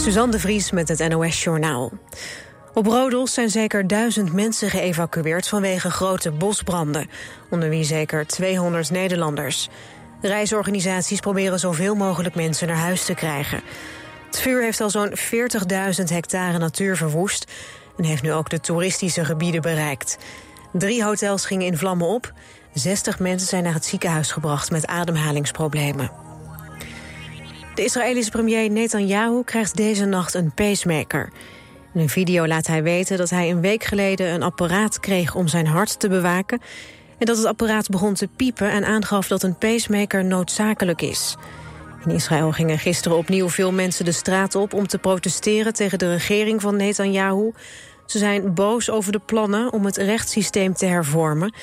[0.00, 1.92] Suzanne de Vries met het NOS Journaal.
[2.74, 7.10] Op Rodos zijn zeker duizend mensen geëvacueerd vanwege grote bosbranden,
[7.50, 9.68] onder wie zeker 200 Nederlanders.
[10.20, 13.60] reisorganisaties proberen zoveel mogelijk mensen naar huis te krijgen.
[14.26, 17.52] Het vuur heeft al zo'n 40.000 hectare natuur verwoest
[17.96, 20.18] en heeft nu ook de toeristische gebieden bereikt.
[20.72, 22.32] Drie hotels gingen in vlammen op,
[22.72, 26.29] 60 mensen zijn naar het ziekenhuis gebracht met ademhalingsproblemen.
[27.80, 31.32] De Israëlische premier Netanyahu krijgt deze nacht een pacemaker.
[31.94, 35.48] In een video laat hij weten dat hij een week geleden een apparaat kreeg om
[35.48, 36.60] zijn hart te bewaken...
[37.18, 41.36] en dat het apparaat begon te piepen en aangaf dat een pacemaker noodzakelijk is.
[42.04, 46.12] In Israël gingen gisteren opnieuw veel mensen de straat op om te protesteren tegen de
[46.12, 47.52] regering van Netanyahu.
[48.06, 51.54] Ze zijn boos over de plannen om het rechtssysteem te hervormen.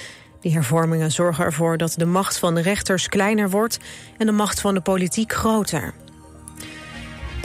[0.41, 3.77] Die hervormingen zorgen ervoor dat de macht van de rechters kleiner wordt
[4.17, 5.93] en de macht van de politiek groter.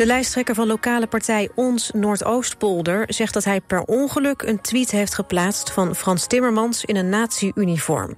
[0.03, 5.15] De lijsttrekker van lokale partij Ons Noordoostpolder zegt dat hij per ongeluk een tweet heeft
[5.15, 8.17] geplaatst van Frans Timmermans in een nazi-uniform.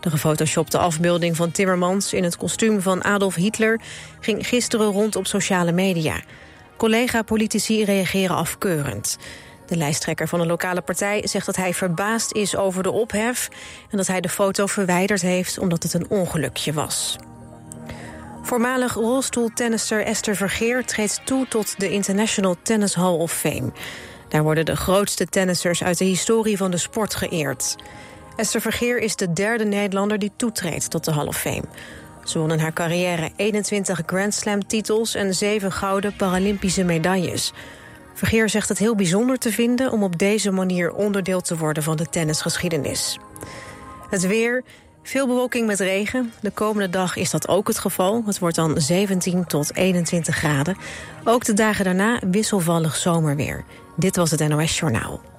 [0.00, 3.80] De gefotoshopte afbeelding van Timmermans in het kostuum van Adolf Hitler
[4.20, 6.22] ging gisteren rond op sociale media.
[6.76, 9.18] Collega-politici reageren afkeurend.
[9.66, 13.48] De lijsttrekker van een lokale partij zegt dat hij verbaasd is over de ophef...
[13.90, 17.16] en dat hij de foto verwijderd heeft omdat het een ongelukje was.
[18.42, 23.72] Voormalig rolstoeltennisser Esther Vergeer treedt toe tot de International Tennis Hall of Fame.
[24.28, 27.76] Daar worden de grootste tennissers uit de historie van de sport geëerd.
[28.36, 31.64] Esther Vergeer is de derde Nederlander die toetreedt tot de Hall of Fame.
[32.24, 37.52] Ze won in haar carrière 21 Grand Slam-titels en 7 gouden Paralympische medailles.
[38.14, 41.96] Vergeer zegt het heel bijzonder te vinden om op deze manier onderdeel te worden van
[41.96, 43.18] de tennisgeschiedenis.
[44.10, 44.64] Het weer,
[45.02, 46.32] veel bewolking met regen.
[46.40, 48.22] De komende dag is dat ook het geval.
[48.26, 50.76] Het wordt dan 17 tot 21 graden.
[51.24, 53.64] Ook de dagen daarna wisselvallig zomerweer.
[53.96, 55.31] Dit was het NOS Journaal.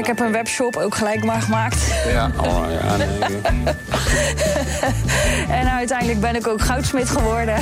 [0.00, 1.94] ik heb een webshop ook gelijk maar gemaakt.
[2.08, 2.64] Ja, oh,
[5.60, 7.54] en uiteindelijk ben ik ook goudsmit geworden.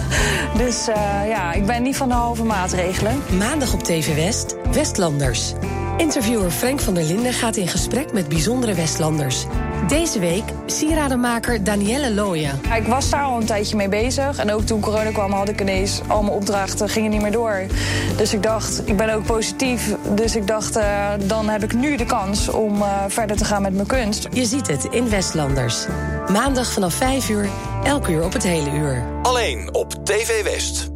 [0.64, 3.22] dus eh, ja, ik ben niet van de halve maatregelen.
[3.38, 5.52] Maandag op TV West, Westlanders.
[5.96, 9.46] Interviewer Frank van der Linden gaat in gesprek met bijzondere Westlanders.
[9.88, 12.60] Deze week sieradenmaker Danielle Looyen.
[12.74, 14.38] Ik was daar al een tijdje mee bezig.
[14.38, 17.66] En ook toen corona kwam had ik ineens al mijn opdrachten gingen niet meer door.
[18.16, 19.96] Dus ik dacht, ik ben ook positief.
[20.14, 23.62] Dus ik dacht, eh, dan heb ik nu de kans om eh, verder te gaan
[23.62, 24.28] met mijn kunst.
[24.32, 25.86] Je ziet het in Westlanders.
[26.32, 27.48] Maandag vanaf 5 uur,
[27.84, 29.04] elk uur op het hele uur.
[29.22, 30.90] Alleen op TV West.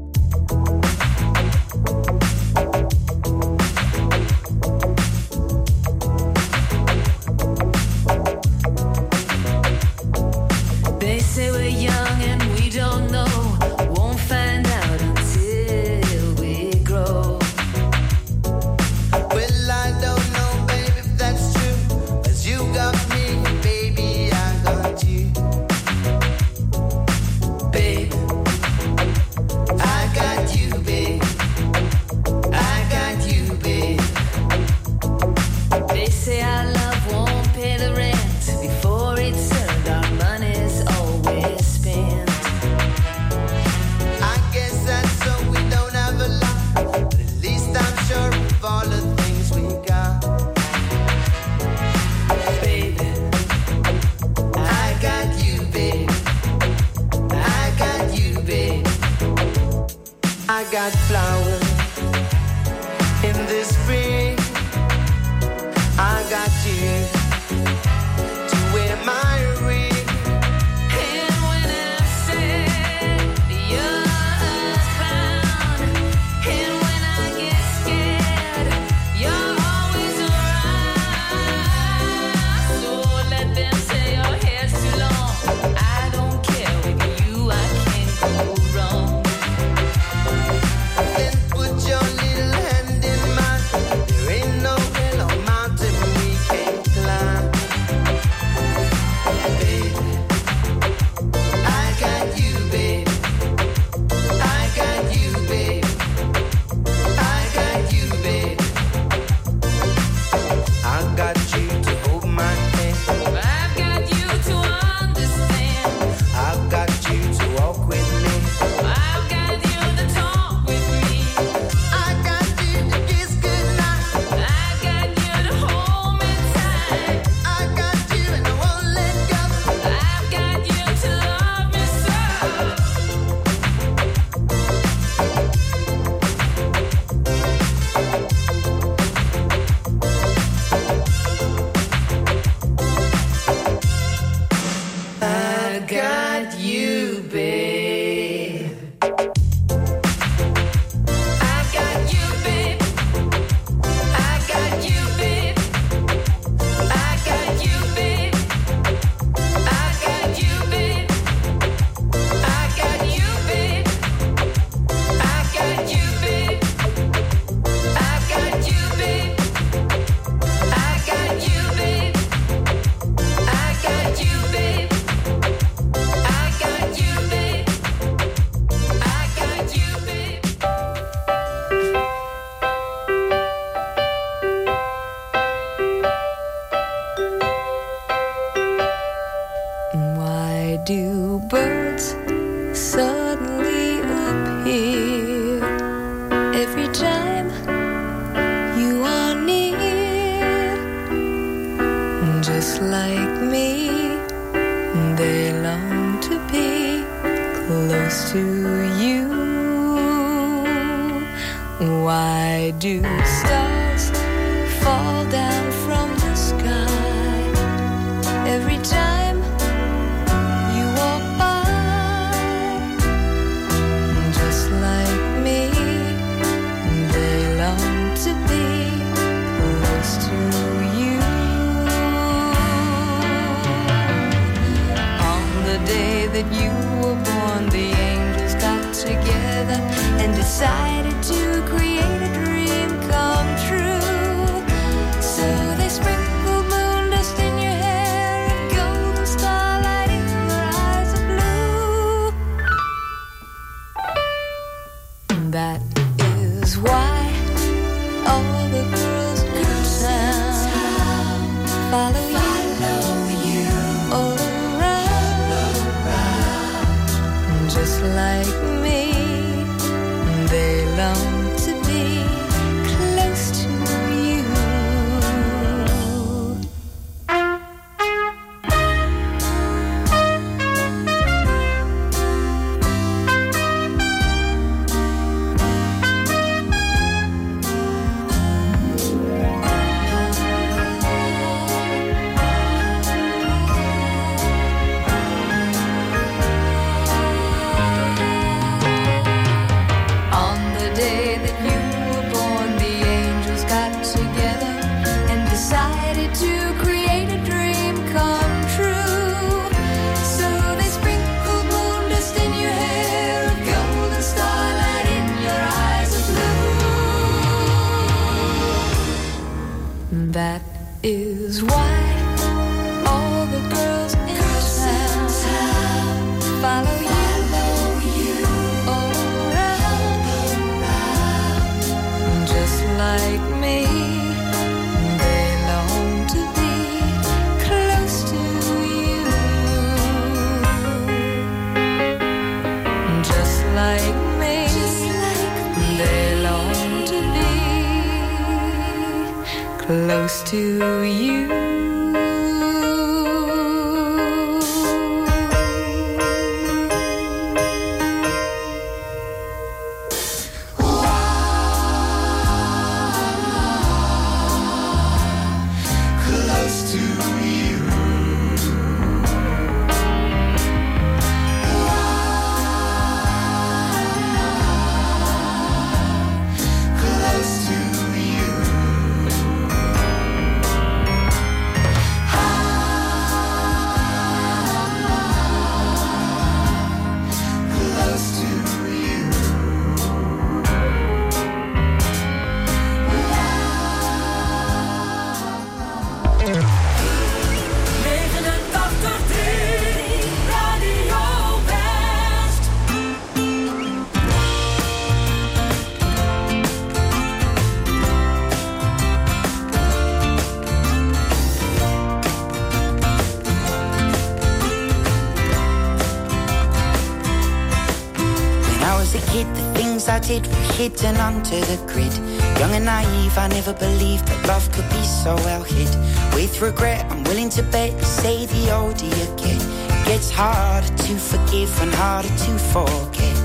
[421.03, 422.15] Were hidden the grid.
[422.59, 425.89] Young and naive, I never believed that love could be so well hid.
[426.35, 430.89] With regret, I'm willing to bet you say the older you get, it gets harder
[430.89, 433.37] to forgive and harder to forget.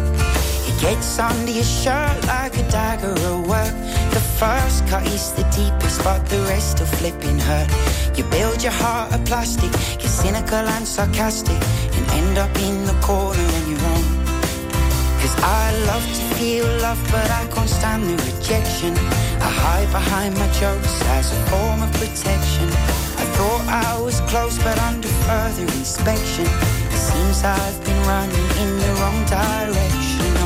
[0.69, 3.75] It gets under your shirt like a dagger at work.
[4.11, 7.69] The first cut is the deepest, but the rest are flipping hurt.
[8.17, 11.61] You build your heart of plastic, get cynical and sarcastic,
[11.95, 14.05] and end up in the corner on your own.
[15.21, 18.93] Cause I love to feel love, but I can't stand the rejection.
[19.47, 22.67] I hide behind my jokes as a form of protection.
[23.23, 26.47] I thought I was close, but under further inspection,
[26.93, 30.40] it seems I've been running in the wrong direction.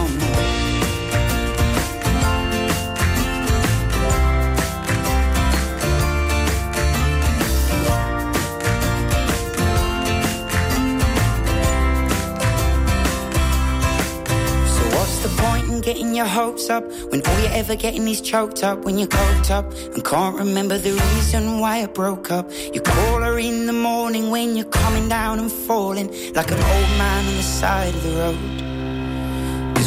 [15.86, 19.52] Getting your hopes up when all you're ever getting is choked up when you're coked
[19.52, 22.52] up and can't remember the reason why it broke up?
[22.74, 26.90] You call her in the morning when you're coming down and falling like an old
[26.98, 28.55] man on the side of the road.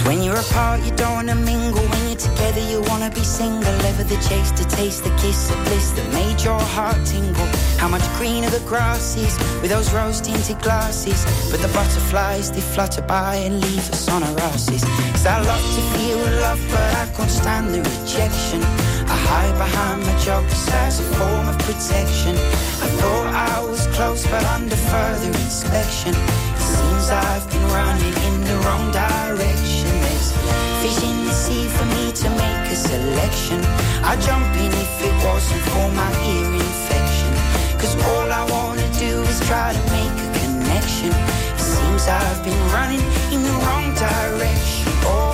[0.08, 1.84] When you're apart, you don't wanna mingle.
[1.84, 3.74] When you're together, you wanna be single.
[3.90, 7.44] Ever the chase to taste the kiss of bliss that made your heart tingle.
[7.76, 11.20] How much greener the grass is with those rose tinted glasses.
[11.50, 14.82] But the butterflies, they flutter by and leave us on our asses.
[15.12, 18.62] Cause I love to feel love, but I can't stand the rejection.
[19.12, 22.34] I hide behind my jokes as a form of protection.
[22.84, 28.36] I thought I was close, but under further inspection, it seems I've been running in
[28.48, 29.87] the wrong direction.
[30.82, 33.60] Fish in the sea for me to make a selection.
[34.04, 37.32] I'd jump in if it wasn't for my ear infection.
[37.80, 41.10] Cause all I wanna do is try to make a connection.
[41.58, 43.02] It seems I've been running
[43.34, 44.92] in the wrong direction.
[45.02, 45.27] Oh,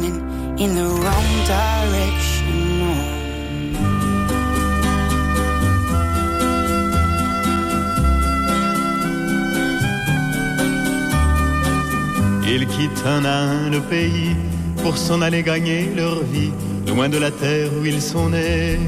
[0.00, 2.82] in the wrong direction.
[12.46, 14.34] Ils quittent un à un le pays
[14.82, 16.52] pour s'en aller gagner leur vie,
[16.86, 18.78] loin de la terre où ils sont nés.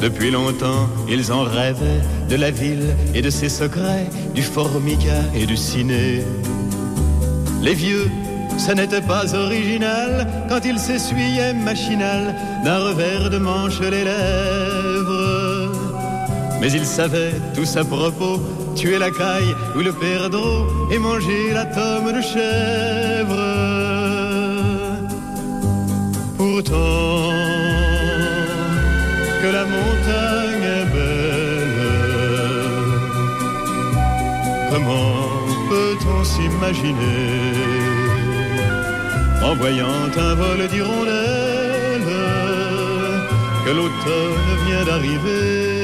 [0.00, 5.46] Depuis longtemps, ils en rêvaient de la ville et de ses secrets, du formica et
[5.46, 6.22] du ciné.
[7.60, 8.08] Les vieux,
[8.60, 15.72] ça n'était pas original quand ils s'essuyaient machinal d'un revers de manche les lèvres.
[16.60, 18.38] Mais ils savaient tous à propos
[18.76, 23.46] tuer la caille ou le perdreau et manger la tome de chèvre.
[26.36, 27.32] Pourtant,
[29.40, 31.78] que la montagne est belle,
[34.70, 35.14] comment
[35.70, 37.79] peut-on s'imaginer
[39.50, 42.08] en voyant un vol d'hirondelles
[43.64, 45.80] que l'automne vient d'arriver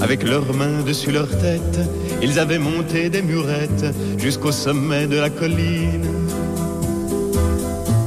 [0.00, 1.78] avec leurs mains dessus leur tête,
[2.22, 3.84] ils avaient monté des murettes
[4.18, 6.08] jusqu'au sommet de la colline.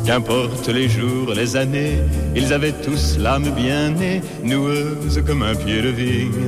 [0.05, 1.99] Qu'importe les jours, les années,
[2.35, 6.47] ils avaient tous l'âme bien née, noueuse comme un pied de vigne.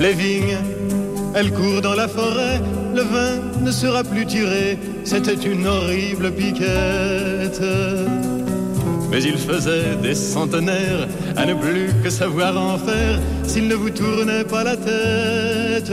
[0.00, 0.58] Les vignes,
[1.34, 2.60] elles courent dans la forêt,
[2.94, 7.62] le vin ne sera plus tiré, c'était une horrible piquette.
[9.10, 13.90] Mais il faisait des centenaires à ne plus que savoir en faire s'il ne vous
[13.90, 15.92] tournait pas la tête.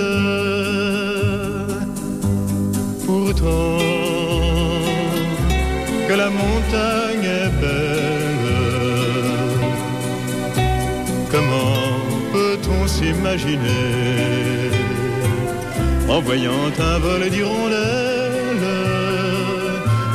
[3.06, 3.78] Pourtant,
[6.08, 8.54] que la montagne est belle,
[11.32, 11.78] comment
[12.34, 13.62] peut-on s'imaginer?
[16.10, 18.12] En voyant un vol d'hirondelles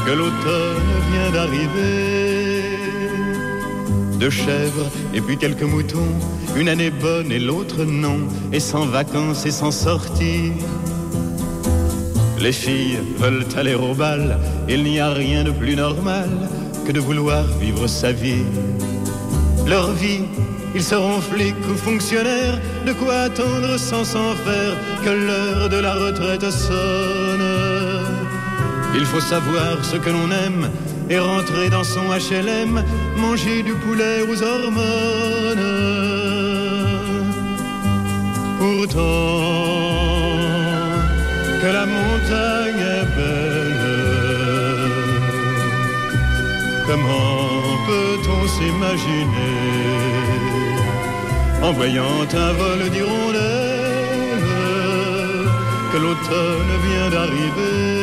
[0.09, 2.63] que l'automne vient d'arriver
[4.19, 6.15] deux chèvres et puis quelques moutons,
[6.57, 10.53] une année bonne et l'autre non, et sans vacances et sans sortie.
[12.41, 16.31] Les filles veulent aller au bal, il n'y a rien de plus normal
[16.87, 18.47] que de vouloir vivre sa vie.
[19.67, 20.25] Leur vie,
[20.75, 25.95] ils seront flics ou fonctionnaires, de quoi attendre sans s'en faire que l'heure de la
[25.95, 27.68] retraite sonne.
[28.95, 30.71] Il faut savoir ce que l'on aime
[31.11, 32.83] et rentrer dans son HLM,
[33.17, 35.69] manger du poulet aux hormones.
[38.59, 38.99] Pourtant,
[41.61, 43.79] que la montagne est belle,
[46.87, 49.57] comment peut-on s'imaginer
[51.63, 54.39] en voyant un vol d'hirondelles
[55.93, 57.98] que l'automne vient d'arriver?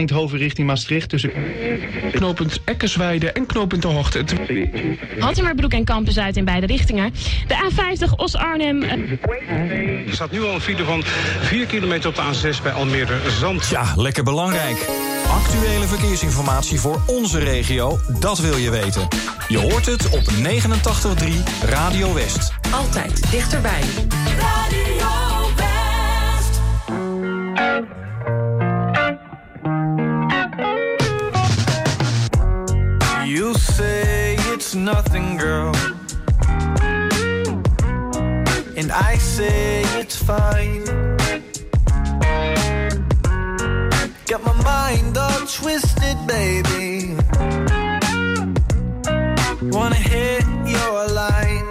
[0.00, 1.32] Eindhoven richting Maastricht tussen
[2.12, 4.24] knooppunt Eckersweide en knooppunt De Hoogte.
[5.18, 7.12] Hattemerbroek en Kampen Zuid in beide richtingen.
[7.46, 8.82] De A50 Os-Arnhem.
[8.82, 11.02] Er staat nu al een file van
[11.40, 13.68] 4 kilometer op de A6 bij Almere Zand.
[13.68, 14.88] Ja, lekker belangrijk.
[15.28, 19.08] Actuele verkeersinformatie voor onze regio, dat wil je weten.
[19.48, 21.28] Je hoort het op 89.3
[21.64, 22.52] Radio West.
[22.70, 23.82] Altijd dichterbij.
[25.00, 25.19] You
[34.94, 35.72] nothing, girl.
[38.80, 40.84] And I say it's fine.
[44.30, 47.14] Got my mind all twisted, baby.
[49.76, 50.44] Wanna hit
[50.76, 51.68] your line.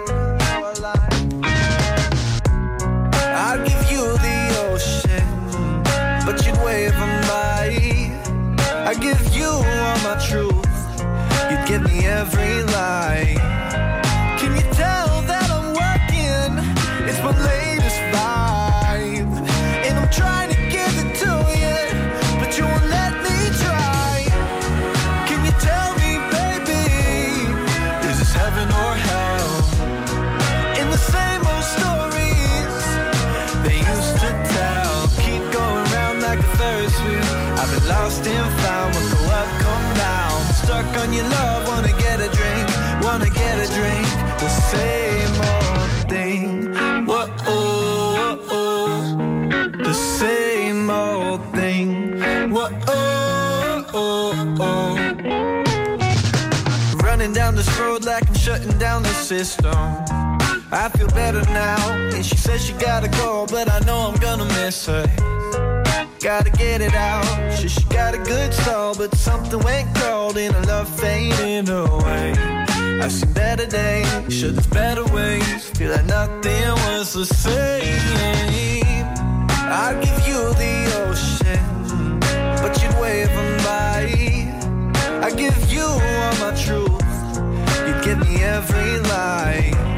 [3.46, 5.28] I'd give you the ocean,
[6.26, 7.64] but you'd wave them by.
[8.90, 10.70] I give you all my truth.
[11.50, 12.69] You'd give me every
[58.60, 59.74] shutting down the system.
[60.72, 61.94] I feel better now.
[62.14, 65.06] And she says she gotta go, but I know I'm gonna miss her.
[66.20, 67.56] Gotta get it out.
[67.56, 72.32] She, she got a good soul, but something went cold and her love faded away.
[73.02, 75.70] I've seen better days, should there's better ways.
[75.70, 78.00] Feel like nothing was the same.
[79.72, 82.20] I'd give you the ocean,
[82.62, 84.00] but you'd wave them by.
[85.26, 86.89] I give you all my truth
[88.10, 89.89] give me every lie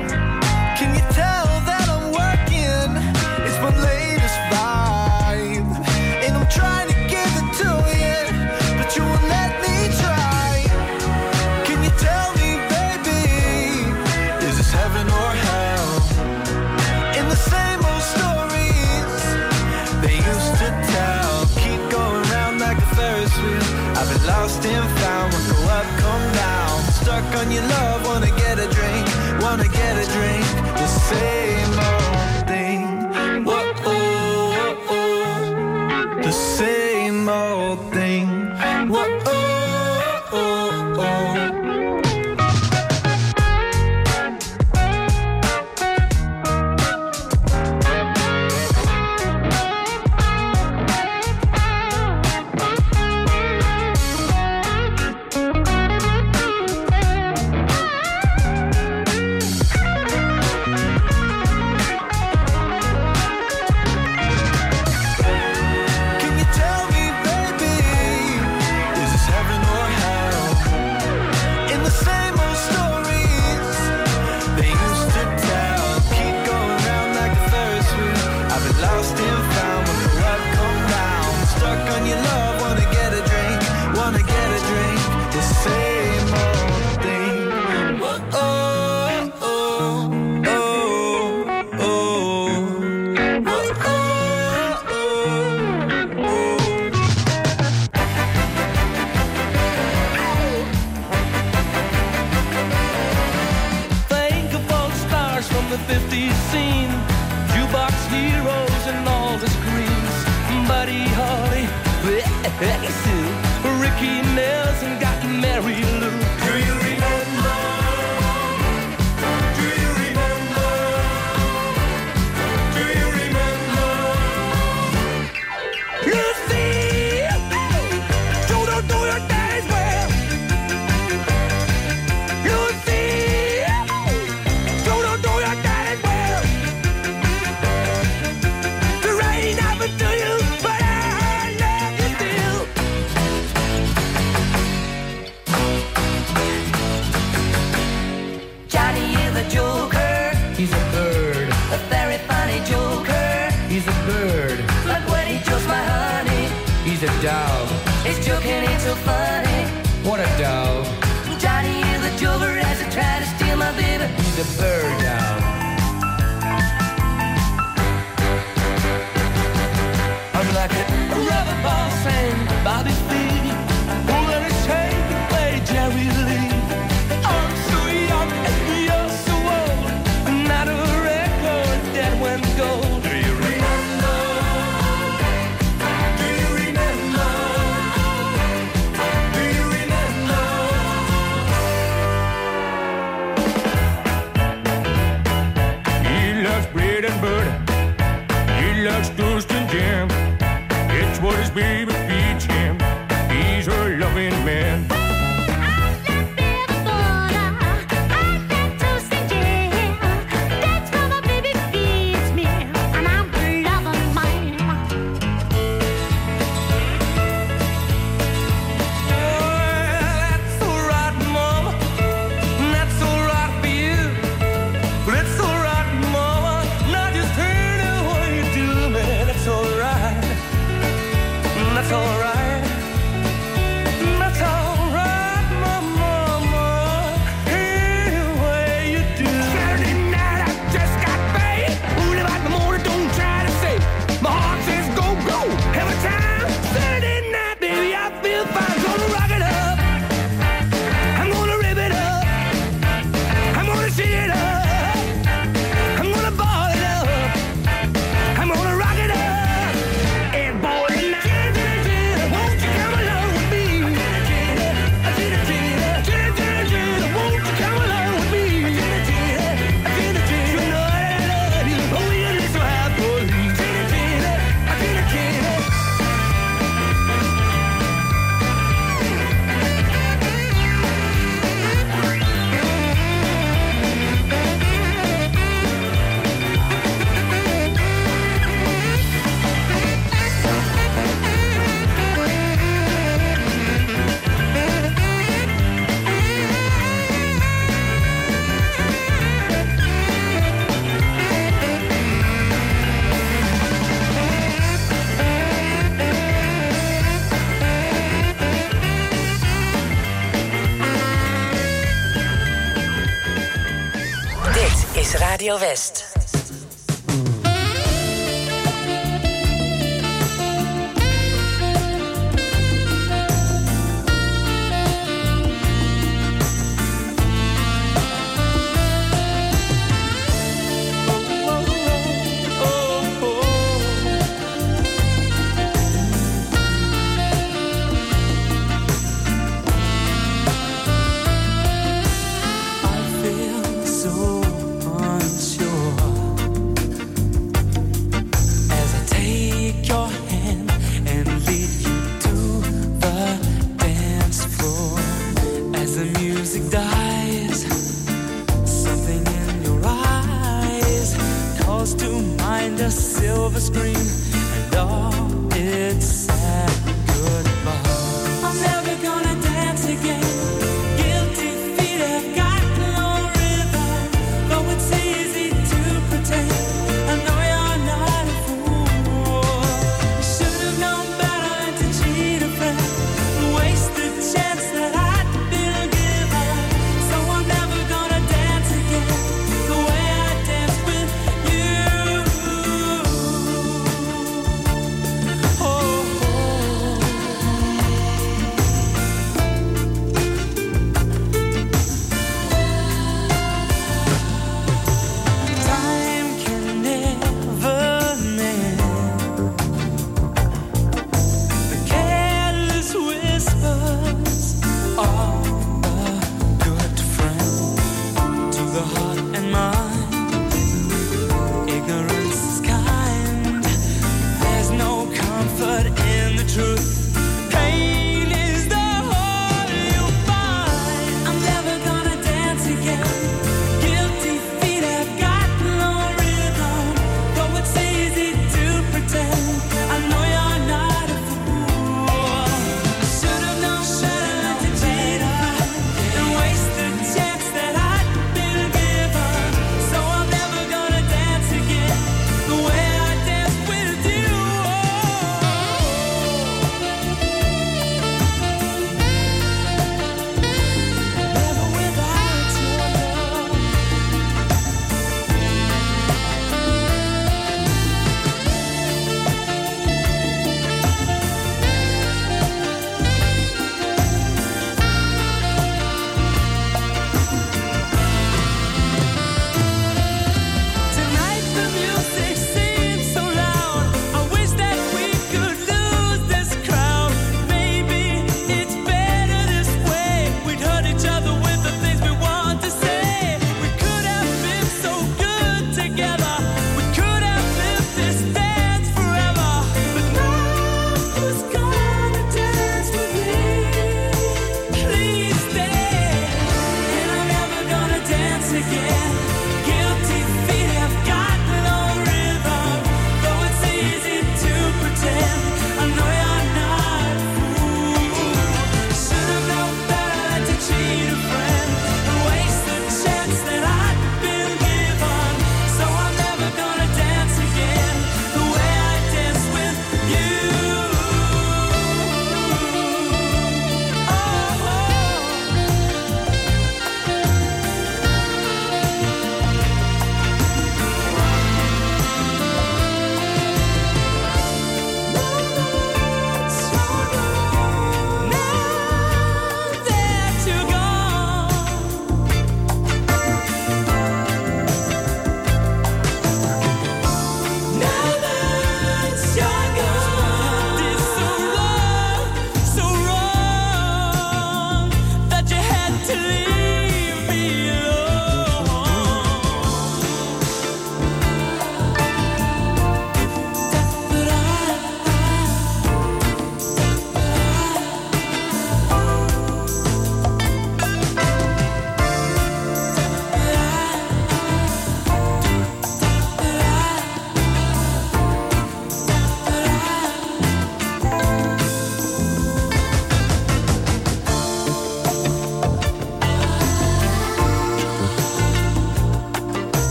[315.73, 316.02] West.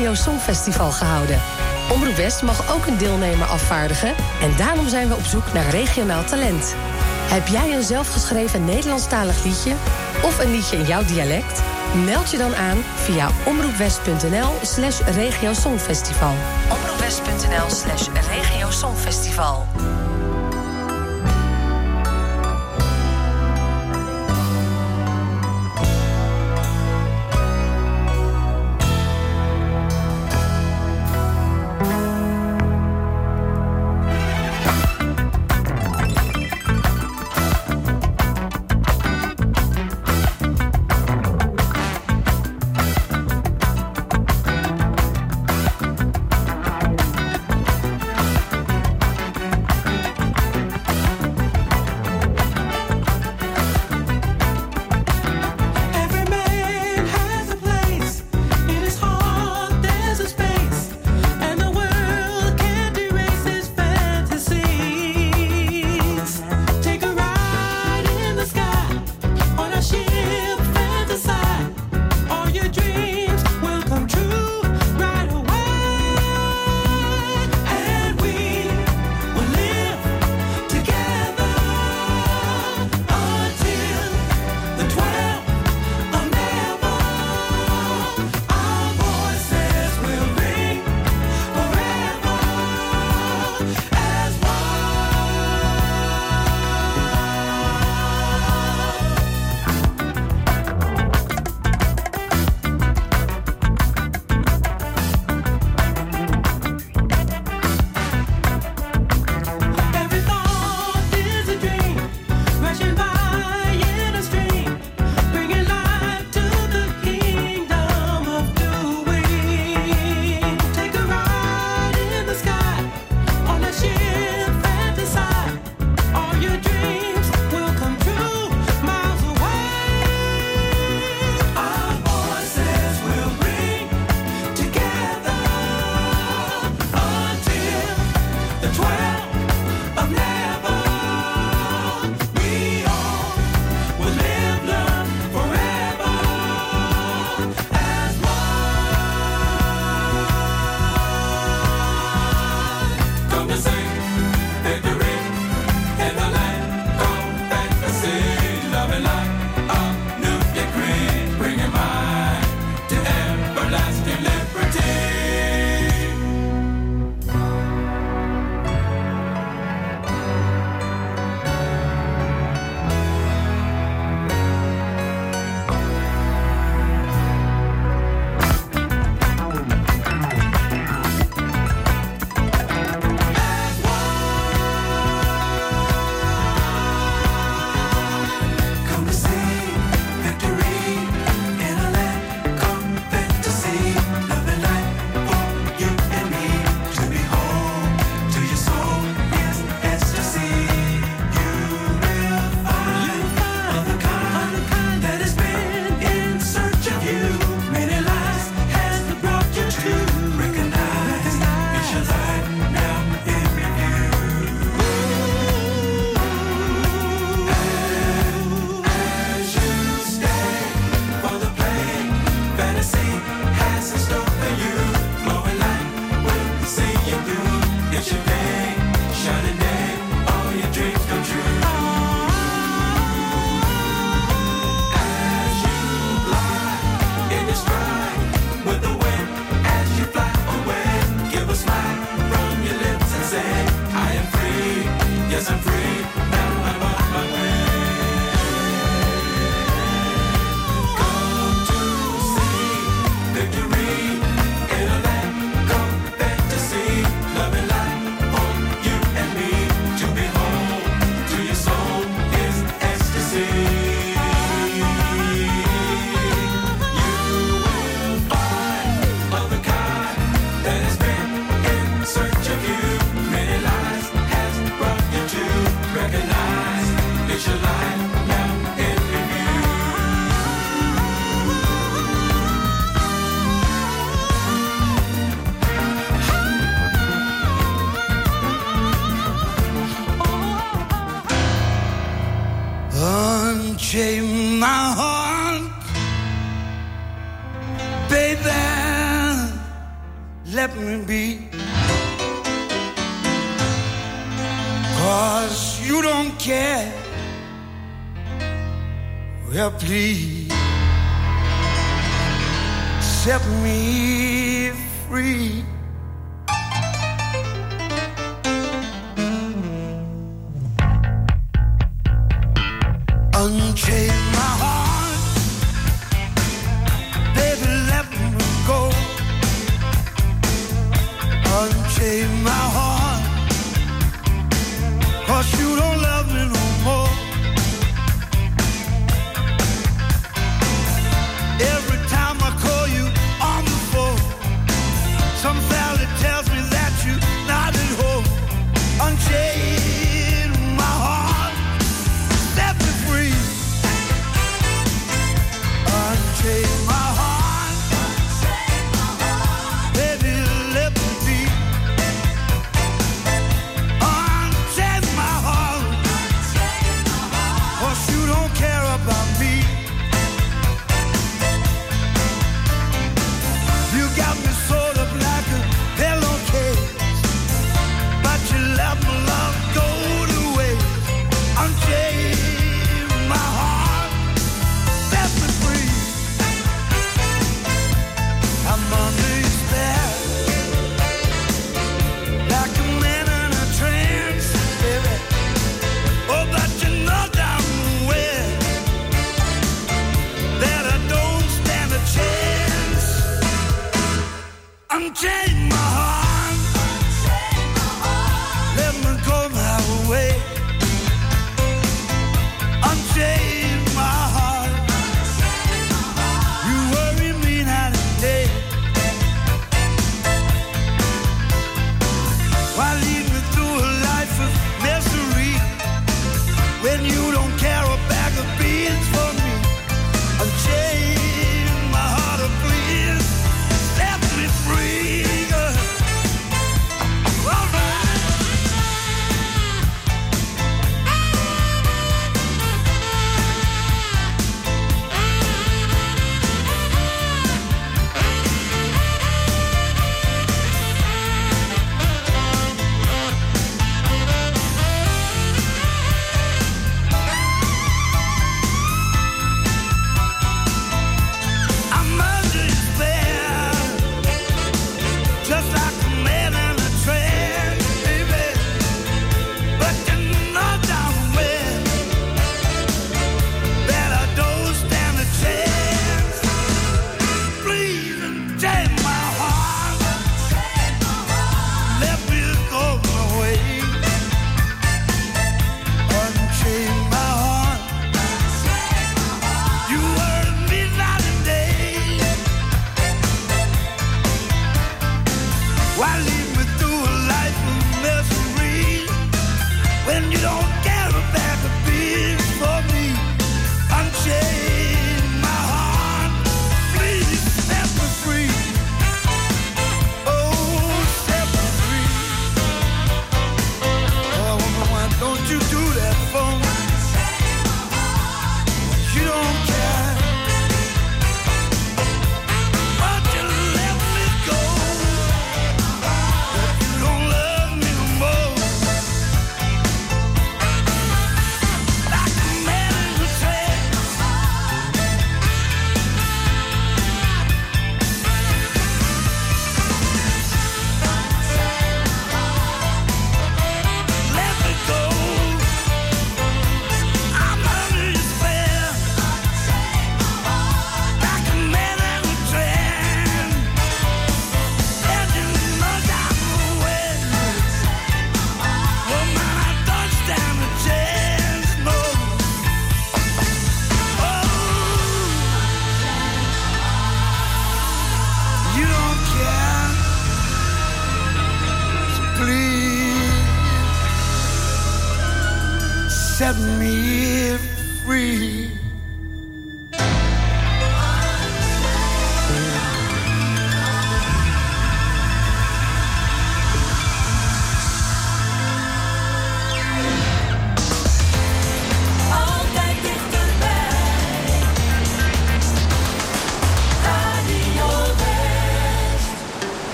[0.00, 1.40] Regio Songfestival gehouden.
[1.92, 6.24] Omroep West mag ook een deelnemer afvaardigen en daarom zijn we op zoek naar regionaal
[6.24, 6.74] talent.
[7.28, 9.72] Heb jij een zelfgeschreven Nederlandstalig liedje
[10.22, 11.62] of een liedje in jouw dialect?
[12.04, 16.34] Meld je dan aan via omroepwest.nl slash regiosongfestival.
[16.70, 19.66] Omroepwest.nl slash regiosongfestival.